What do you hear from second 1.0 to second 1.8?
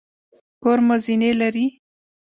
زینې لري؟